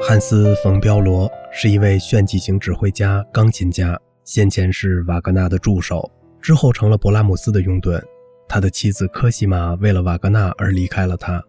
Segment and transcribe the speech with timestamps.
[0.00, 6.08] 汉斯·冯·彪罗是一位炫技型指挥家、钢琴家，先前是瓦格纳的助手，
[6.40, 8.00] 之后成了勃拉姆斯的拥趸。
[8.48, 11.42] 他的妻子科西玛为了瓦格纳而离开了他。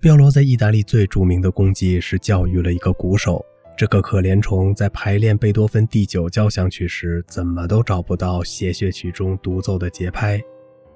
[0.00, 3.42] 彪罗在意大利最著名的功绩是教育了一个鼓手。
[3.76, 10.40] 这个可怜虫在排练贝多芬第九交响曲时，怎么都找不到协谑曲中独奏的节拍。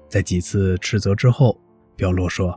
[0.07, 1.57] 在几次斥责之后，
[1.95, 2.53] 彪罗说：“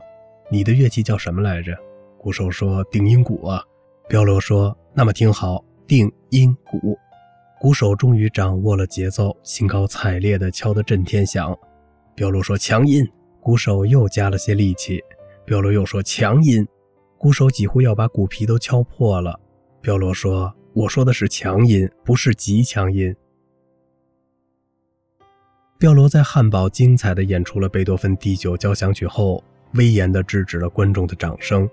[0.51, 1.75] 你的乐器叫什么来着？”
[2.17, 3.63] 鼓手说：“定音鼓啊。”
[4.07, 6.97] 彪罗说：“那么听好，定音鼓。”
[7.59, 11.57] 鼓手终于掌握了节奏，兴高采烈地敲得震天响。
[12.13, 13.07] 彪罗说：“强音。”
[13.39, 15.01] 鼓手又加了些力气。
[15.45, 16.65] 彪罗又说：“强音。”
[17.17, 19.39] 鼓手几乎要把鼓皮都敲破了。
[19.81, 23.15] 彪罗说：“我说的是强音，不是极强音。”
[25.79, 31.69] 彪罗在汉堡精彩地演出了贝多芬第九交响曲后，威严地制止了观众的掌声。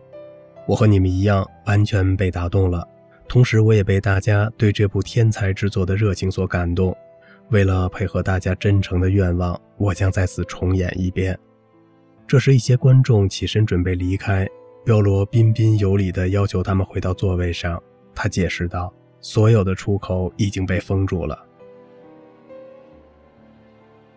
[0.66, 2.86] 我和你们一样，完全被打动了。
[3.28, 6.96] 同时，我也被大家对这部天才之作的热情所感动。
[7.50, 11.36] 为了配合大家真诚的愿望，我将再次重演一遍。
[12.26, 14.46] 这时，一些观众起身准备离开，
[14.84, 17.82] 彪罗彬彬有礼地要求他们回到座位上。
[18.14, 21.36] 他解释道：“所有的出口已经被封住了。”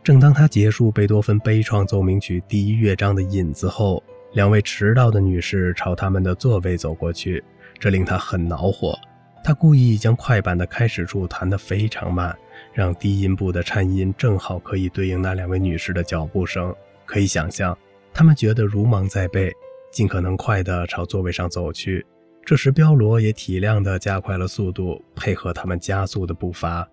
[0.04, 7.44] 正当他结束贝多芬悲怆奏鸣曲第一乐章的引子后，两位迟到的女士朝他们的座位走过去，
[7.80, 8.98] 这令他很恼火。
[9.44, 12.36] 他故意将快板的开始处弹得非常慢，
[12.74, 16.74] 让低音部的颤音正好可以对应那两位女士的脚步声。
[17.06, 17.78] 可以想象，
[18.12, 19.52] 他们觉得如芒在背，
[19.92, 22.04] 尽可能快地朝座位上走去。
[22.44, 26.88] 这时，彪罗也体谅地加快了速度，配合他们加速的步伐。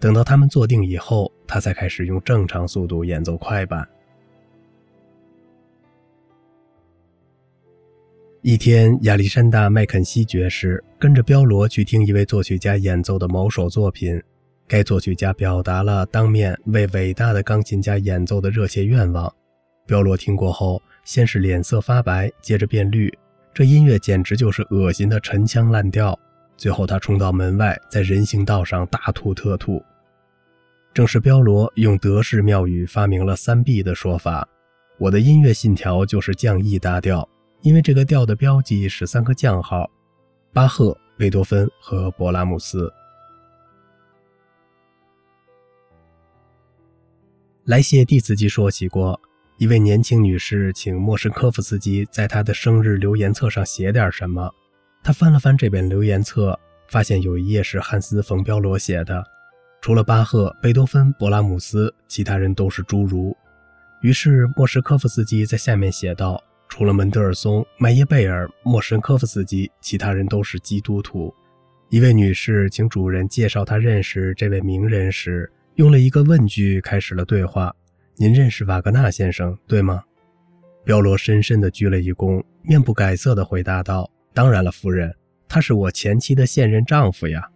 [0.00, 3.86] 等到他们坐定以后，他才开始用正常速度演奏快板。
[8.44, 14.20] 一天，亚历山大·麦肯锡爵士跟着彪罗去听一位作曲家演奏的某首作品。
[14.66, 19.32] 该作曲家表达了当面为伟大的钢琴家演奏的热切愿望。
[19.86, 23.16] 彪罗听过后，先是脸色发白，接着变绿。
[23.54, 26.18] 这音乐简直就是恶心的陈腔滥调。
[26.56, 29.80] 最后，他冲到门外，在人行道上大吐特吐。
[30.92, 34.48] 正是彪罗用德式妙语发明了三 B 的说法。
[34.98, 37.28] 我的音乐信条就是降 E 大调，
[37.62, 39.88] 因为这个调的标记是三个降号：
[40.52, 42.92] 巴赫、贝多芬和勃拉姆斯。
[47.64, 49.18] 莱谢蒂斯基说起过。
[49.58, 54.52] 一位年轻女士请莫什科夫斯基在她的生日留言册上写点什么。
[55.04, 56.58] 他翻了翻这本留言册，
[56.88, 59.24] 发现有一页是汉斯·冯·彪罗写的。
[59.80, 63.36] 除了巴赫、贝多芬、勃拉姆斯，其他人都是侏儒。
[64.00, 71.30] 于是莫什科夫斯基在下面写道：“除了门德尔松、麦耶贝尔、莫什科夫斯基，其他人都是基督徒。”
[71.90, 77.70] 一位女士请主人介绍她认识这位名人时，用了一个问句开始了对话。
[78.16, 80.02] 您认识瓦格纳先生，对吗？
[80.82, 85.14] 彪罗深深地鞠了一躬，面不改色地回答道：“当然了，夫人，
[85.46, 87.46] 他是我前妻的现任丈夫呀。”